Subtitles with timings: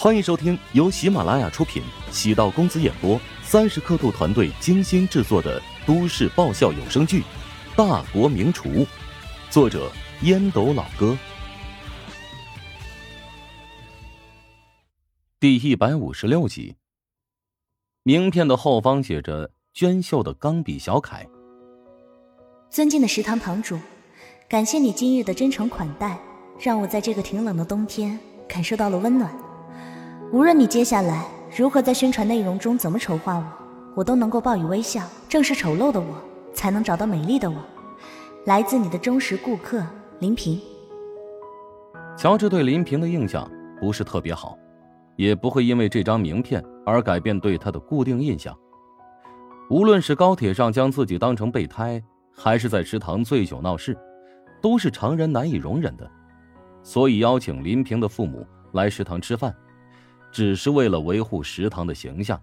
[0.00, 7.20] 欢迎收听由喜马拉雅出品、喜道公子演播、三十刻度团队精心制作的都市爆笑有声剧
[7.76, 8.68] 《大国名厨》，
[9.50, 9.90] 作者
[10.22, 11.18] 烟斗老哥，
[15.40, 16.76] 第一百五十六集。
[18.04, 21.26] 名片的后方写着娟秀的钢笔小楷
[22.70, 23.76] ：“尊敬的食堂堂主，
[24.48, 26.16] 感谢你今日的真诚款待，
[26.60, 28.16] 让我在这个挺冷的冬天
[28.48, 29.36] 感受到了温暖。”
[30.30, 31.24] 无论你接下来
[31.56, 33.44] 如何在宣传内容中怎么丑化我，
[33.94, 35.02] 我都能够报以微笑。
[35.26, 37.56] 正是丑陋的我，才能找到美丽的我。
[38.44, 39.82] 来自你的忠实顾客
[40.18, 40.60] 林平。
[42.14, 44.58] 乔治对林平的印象不是特别好，
[45.16, 48.54] 也不会因为这张名片而改变对他的固定印象。
[49.70, 52.02] 无论是高铁上将自己当成备胎，
[52.36, 53.96] 还是在食堂醉酒闹事，
[54.60, 56.06] 都是常人难以容忍的。
[56.82, 59.54] 所以邀请林平的父母来食堂吃饭。
[60.30, 62.40] 只是为了维护食堂的形象，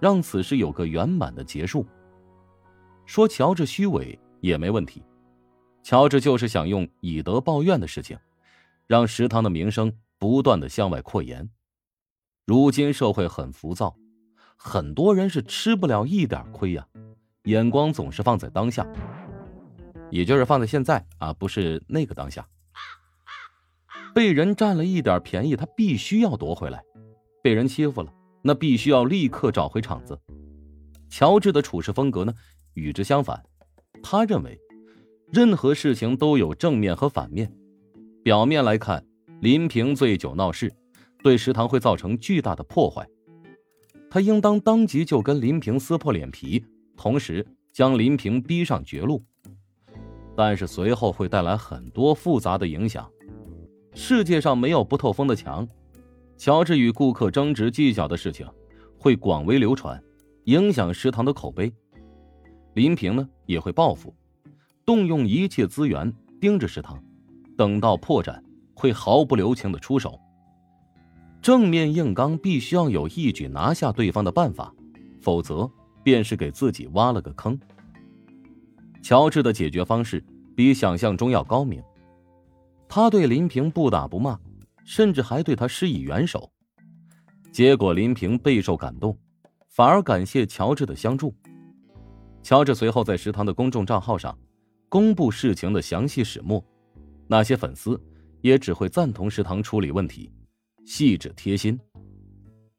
[0.00, 1.86] 让此事有个圆满的结束。
[3.06, 5.02] 说乔治虚伪也没问题，
[5.82, 8.18] 乔治就是想用以德报怨的事情，
[8.86, 11.48] 让食堂的名声不断的向外扩延。
[12.46, 13.94] 如今社会很浮躁，
[14.56, 16.86] 很多人是吃不了一点亏呀，
[17.44, 18.86] 眼光总是放在当下，
[20.10, 22.46] 也就是放在现在啊，不是那个当下。
[24.14, 26.82] 被人占了一点便宜，他必须要夺回来。
[27.44, 30.18] 被人欺负了，那必须要立刻找回场子。
[31.10, 32.32] 乔治的处事风格呢，
[32.72, 33.44] 与之相反。
[34.02, 34.58] 他认为，
[35.30, 37.52] 任何事情都有正面和反面。
[38.22, 39.04] 表面来看，
[39.42, 40.72] 林平醉酒闹事，
[41.22, 43.06] 对食堂会造成巨大的破坏。
[44.10, 46.64] 他应当当即就跟林平撕破脸皮，
[46.96, 49.22] 同时将林平逼上绝路。
[50.34, 53.06] 但是随后会带来很多复杂的影响。
[53.92, 55.68] 世界上没有不透风的墙。
[56.36, 58.46] 乔治与顾客争执计较的事情，
[58.98, 60.02] 会广为流传，
[60.44, 61.72] 影响食堂的口碑。
[62.74, 64.14] 林平呢也会报复，
[64.84, 67.02] 动用一切资源盯着食堂，
[67.56, 68.42] 等到破绽，
[68.74, 70.18] 会毫不留情的出手。
[71.40, 74.74] 正面硬刚必须要有一举拿下对方的办法，
[75.20, 75.70] 否则
[76.02, 77.58] 便是给自己挖了个坑。
[79.02, 80.24] 乔治的解决方式
[80.56, 81.82] 比想象中要高明，
[82.88, 84.38] 他对林平不打不骂。
[84.84, 86.52] 甚至还对他施以援手，
[87.50, 89.18] 结果林平备受感动，
[89.68, 91.34] 反而感谢乔治的相助。
[92.42, 94.38] 乔治随后在食堂的公众账号上
[94.90, 96.62] 公布事情的详细始末，
[97.26, 97.98] 那些粉丝
[98.42, 100.30] 也只会赞同食堂处理问题，
[100.84, 101.80] 细致贴心。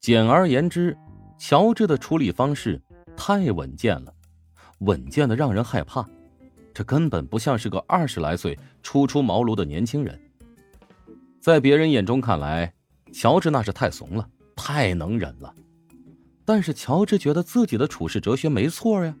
[0.00, 0.96] 简而言之，
[1.38, 2.80] 乔治的处理方式
[3.16, 4.12] 太稳健了，
[4.80, 6.06] 稳健的让人害怕，
[6.74, 10.20] 这根本不像是个二十来岁初出茅庐的年轻人。
[11.46, 12.74] 在别人眼中看来，
[13.12, 15.54] 乔治那是太怂了，太能忍了。
[16.44, 19.16] 但是乔治觉得自己的处事哲学没错呀。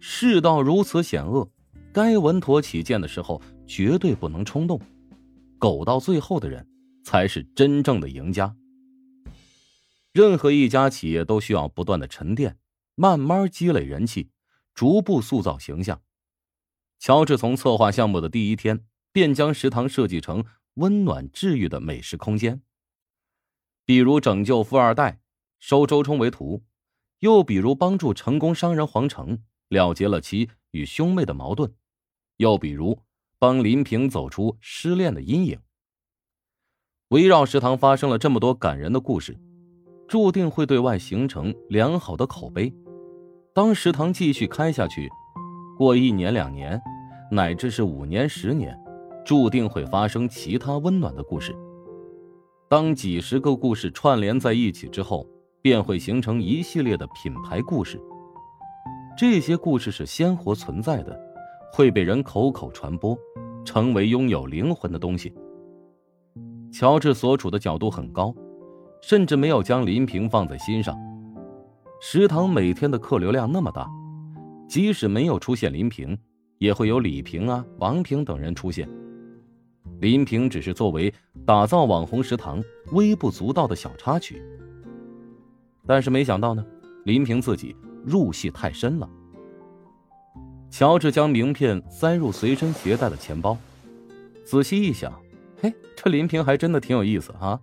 [0.00, 1.48] 世道如此险恶，
[1.92, 4.80] 该稳妥起见的时候绝对不能冲动。
[5.56, 6.66] 苟到最后的人，
[7.04, 8.52] 才是真正的赢家。
[10.12, 12.58] 任何一家企业都需要不断的沉淀，
[12.96, 14.30] 慢慢积累人气，
[14.74, 16.00] 逐步塑造形象。
[16.98, 20.44] 乔治从策划项目的第一天，便将食堂设计成。
[20.74, 22.60] 温暖治愈的美食空间，
[23.84, 25.20] 比如拯救富二代，
[25.60, 26.62] 收周冲为徒；
[27.20, 31.68] 又比如帮助成功商人黄成了结了其与兄妹的矛盾；
[32.38, 32.98] 又比如
[33.38, 35.60] 帮林平走出失恋的阴影。
[37.08, 39.38] 围绕食堂发生了这么多感人的故事，
[40.08, 42.74] 注定会对外形成良好的口碑。
[43.54, 45.08] 当食堂继续开下去，
[45.78, 46.82] 过一年两年，
[47.30, 48.76] 乃至是五年十年。
[49.24, 51.56] 注定会发生其他温暖的故事。
[52.68, 55.26] 当几十个故事串联在一起之后，
[55.62, 58.00] 便会形成一系列的品牌故事。
[59.16, 61.18] 这些故事是鲜活存在的，
[61.72, 63.16] 会被人口口传播，
[63.64, 65.32] 成为拥有灵魂的东西。
[66.72, 68.34] 乔治所处的角度很高，
[69.00, 70.98] 甚至没有将林平放在心上。
[72.00, 73.88] 食堂每天的客流量那么大，
[74.68, 76.18] 即使没有出现林平，
[76.58, 78.88] 也会有李平啊、王平等人出现。
[80.04, 81.10] 林平只是作为
[81.46, 82.62] 打造网红食堂
[82.92, 84.42] 微不足道的小插曲，
[85.86, 86.62] 但是没想到呢，
[87.06, 87.74] 林平自己
[88.04, 89.08] 入戏太深了。
[90.70, 93.56] 乔治将名片塞入随身携带的钱包，
[94.44, 95.10] 仔细一想，
[95.62, 97.58] 嘿，这林平还真的挺有意思啊。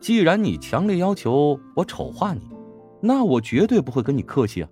[0.00, 2.40] 既然你强烈要求我丑化你，
[3.00, 4.68] 那我绝对不会跟你客气啊。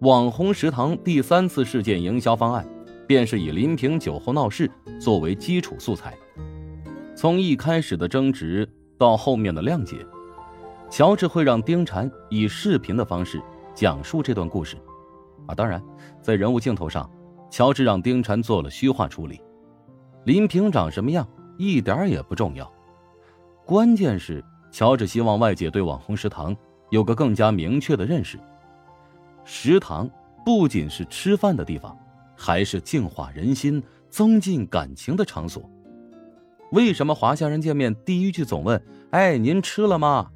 [0.00, 2.68] 网红食堂第三次事件营销方案。
[3.06, 4.70] 便是以林平酒后闹事
[5.00, 6.16] 作为基础素材，
[7.14, 8.68] 从一开始的争执
[8.98, 10.04] 到后面的谅解，
[10.90, 13.40] 乔治会让丁婵以视频的方式
[13.74, 14.76] 讲述这段故事。
[15.46, 15.82] 啊，当然，
[16.20, 17.08] 在人物镜头上，
[17.48, 19.40] 乔治让丁婵做了虚化处理。
[20.24, 21.26] 林平长什么样
[21.56, 22.70] 一点也不重要，
[23.64, 26.56] 关键是乔治希望外界对网红食堂
[26.90, 28.36] 有个更加明确的认识。
[29.44, 30.10] 食堂
[30.44, 31.96] 不仅是吃饭的地方，
[32.36, 35.68] 还是净化人心、增进感情的场所。
[36.72, 38.80] 为什么华夏人见面第一句总问
[39.10, 40.30] ：“哎，您吃了吗？”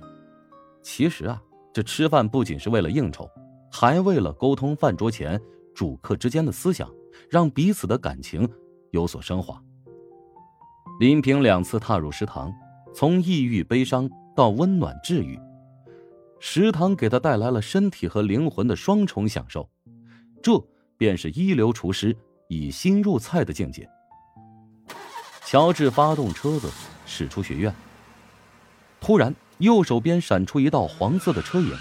[0.83, 1.43] 其实啊，
[1.73, 3.29] 这吃饭不仅是为了应酬。
[3.73, 5.41] 还为了沟通饭桌前
[5.73, 6.91] 主客之间的思想，
[7.29, 8.49] 让彼此的感情
[8.91, 9.63] 有所升华。
[10.99, 12.53] 林平两次踏入食堂，
[12.93, 15.39] 从抑郁悲伤到温暖治愈，
[16.41, 19.71] 食堂给他带来了身体和灵魂的双重享受，
[20.43, 20.53] 这
[21.01, 22.15] 便是一流厨师
[22.47, 23.89] 以心入菜的境界。
[25.47, 26.71] 乔治发动车子
[27.07, 27.75] 驶出学院，
[29.01, 31.75] 突然右手边闪出一道黄色的车影。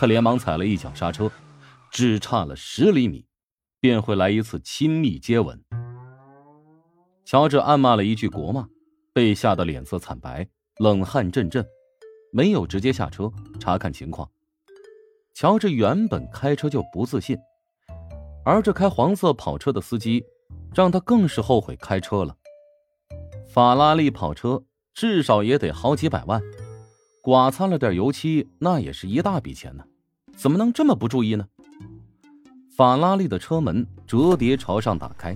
[0.00, 1.30] 他连忙踩了一脚刹车，
[1.92, 3.24] 只差了十厘米，
[3.78, 5.62] 便会来一次亲密接吻。
[7.24, 8.66] 乔治暗骂了一句国骂，
[9.12, 10.48] 被吓得脸色惨白，
[10.78, 11.64] 冷汗阵阵，
[12.32, 14.28] 没有直接下车查看情况。
[15.32, 17.38] 乔治原本开车就不自信，
[18.44, 20.22] 而这开黄色跑车的司机，
[20.74, 22.36] 让他更是后悔开车了。
[23.48, 24.62] 法拉利跑车
[24.92, 26.42] 至少也得好几百万。
[27.22, 29.84] 刮擦了点油漆，那也是一大笔钱呢，
[30.36, 31.46] 怎么能这么不注意呢？
[32.76, 35.34] 法拉利的车门折叠朝上打开，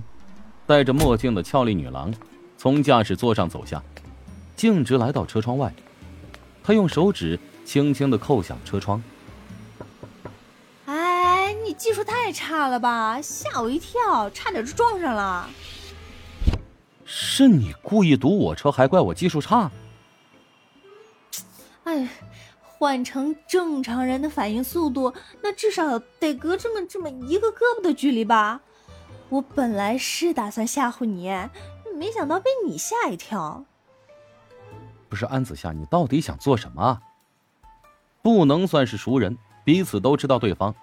[0.67, 2.13] 戴着墨镜的俏丽女郎
[2.57, 3.81] 从驾驶座上走下，
[4.55, 5.73] 径直来到车窗外，
[6.61, 9.01] 她用手指轻轻的扣响车窗。
[11.79, 15.49] 技术太差了吧，吓我一跳，差点就撞上了。
[17.05, 19.71] 是你故意堵我车，还怪我技术差？
[21.85, 22.09] 哎，
[22.61, 28.59] 换成正常人的反应速度，那至少得隔这么这么一个胳膊的距离吧？
[29.29, 31.31] 我本来是打算吓唬你，
[31.95, 33.63] 没想到被你吓一跳。
[35.07, 36.99] 不是安子夏，你到底想做什么？
[38.21, 40.75] 不能算是熟人，彼此都知道对方，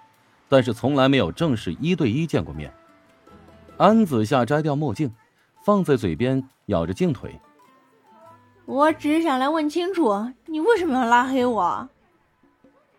[0.49, 2.73] 但是从来没有正式一对一见过面。
[3.77, 5.13] 安子夏摘掉墨镜，
[5.63, 7.39] 放在嘴边咬着镜腿。
[8.65, 11.89] 我只是想来问清楚，你为什么要拉黑我？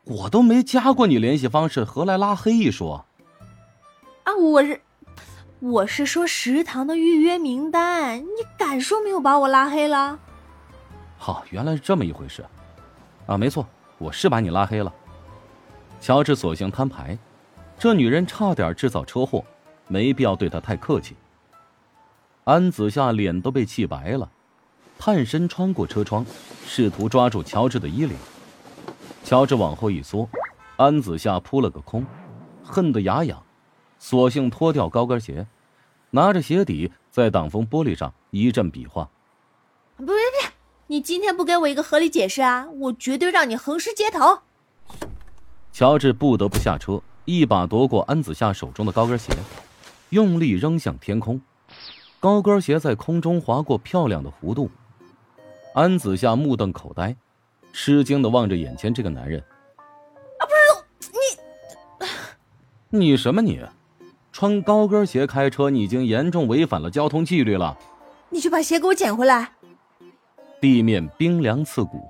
[0.04, 3.04] 我都没加过你联系方式，何来拉黑一说？
[4.24, 4.80] 啊，我是，
[5.60, 10.18] 我是说食堂的预约名单，你敢说没有把我拉黑了？
[11.18, 12.44] 好，原来是这么一回事，
[13.26, 13.66] 啊，没错，
[13.98, 14.90] 我是把你拉黑了。
[16.00, 17.18] 乔治索性摊牌，
[17.78, 19.44] 这女人差点制造车祸，
[19.86, 21.14] 没必要对她太客气。
[22.42, 24.28] 安子夏脸都被气白了。
[24.98, 26.26] 探身穿过车窗，
[26.66, 28.16] 试图抓住乔治的衣领。
[29.22, 30.28] 乔治往后一缩，
[30.76, 32.04] 安子夏扑了个空，
[32.64, 33.40] 恨得牙痒，
[34.00, 35.46] 索性脱掉高跟鞋，
[36.10, 39.08] 拿着鞋底在挡风玻璃上一阵比划。
[39.96, 40.50] 不别别！
[40.88, 44.40] 你今天不给我一个合理解释啊，我绝对让你横尸街头！
[45.72, 49.30] 乔治不得不下车，一把夺过安子夏手中的高跟鞋，
[50.08, 51.38] 用力扔向天空。
[52.19, 54.70] 高跟鞋在空中划过漂亮的弧度。
[55.75, 57.14] 安子夏目瞪口呆，
[57.70, 59.38] 吃惊的望着眼前这个男人。
[60.38, 61.12] 啊，不是
[62.88, 63.61] 你， 你什么你？
[64.32, 67.76] 穿高跟鞋开车，你已经严重违反了交通纪律了。
[68.30, 69.52] 你去把鞋给我捡回来。
[70.62, 72.08] 地面冰凉刺骨，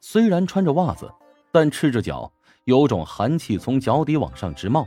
[0.00, 1.12] 虽然穿着袜子，
[1.52, 2.32] 但赤着脚，
[2.68, 4.86] 有种寒气从脚底往上直冒，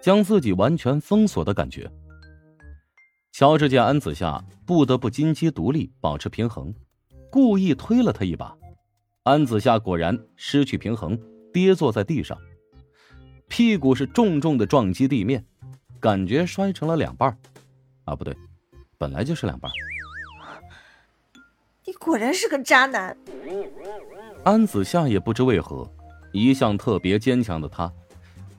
[0.00, 1.86] 将自己完全封锁的感觉。
[3.30, 6.74] 乔治见安子夏不得不金鸡独立，保持平衡。
[7.30, 8.56] 故意推了他一把，
[9.24, 11.20] 安子夏果然失去平衡，
[11.52, 12.38] 跌坐在地上，
[13.48, 15.44] 屁股是重重的撞击地面，
[16.00, 17.36] 感觉摔成了两半
[18.06, 18.34] 啊，不对，
[18.96, 19.70] 本来就是两半
[21.84, 23.14] 你果然是个渣男。
[24.42, 25.86] 安子夏也不知为何，
[26.32, 27.92] 一向特别坚强的他，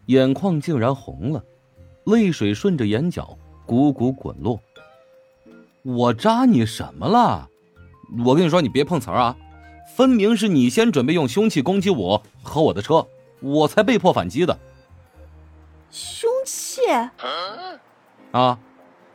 [0.08, 1.44] 眼眶竟然红了，
[2.06, 3.38] 泪水顺着眼角
[3.68, 4.60] 汩汩滚落。
[5.84, 7.50] 我扎你什么了？
[8.26, 9.36] 我跟你说，你别碰瓷儿啊！
[9.96, 13.08] 分明是你先准备用凶器攻击我和我的车，
[13.42, 14.58] 我才被迫反击的。
[15.90, 16.82] 凶器？
[18.32, 18.60] 啊，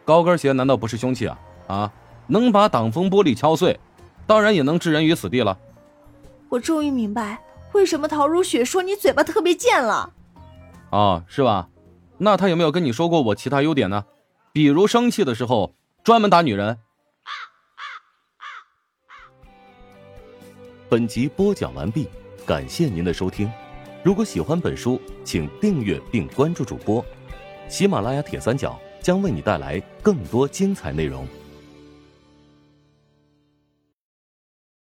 [0.04, 1.38] 高跟鞋难道不是凶器啊？
[1.66, 1.92] 啊，
[2.26, 3.78] 能把挡风玻璃敲碎，
[4.26, 5.58] 当然也能置人于死地了。
[6.48, 7.38] 我终于明白
[7.76, 10.14] 为什么陶如雪说你嘴巴特别贱了。
[10.90, 11.68] 哦，是吧？
[12.18, 14.06] 那他有没有跟你说过我其他优点呢？
[14.52, 16.78] 比如生气的时候专门打女人。
[20.88, 22.08] 本集播讲完毕，
[22.46, 23.52] 感谢您的收听。
[24.02, 27.04] 如果喜欢本书，请订阅并关注主播。
[27.68, 31.28] 喜马拉雅铁三角将为你带来更多精彩内容。